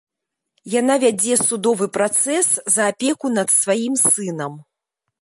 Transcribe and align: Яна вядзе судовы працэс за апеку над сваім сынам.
Яна 0.75 0.95
вядзе 1.03 1.33
судовы 1.43 1.85
працэс 1.99 2.51
за 2.79 2.91
апеку 2.95 3.27
над 3.39 3.57
сваім 3.61 3.93
сынам. 4.09 4.53